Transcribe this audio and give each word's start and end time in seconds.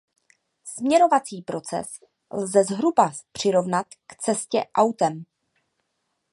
Směrovací 0.63 1.41
proces 1.41 1.87
lze 2.31 2.63
zhruba 2.63 3.11
přirovnat 3.33 3.87
k 4.07 4.15
cestě 4.15 4.65
autem. 4.77 5.25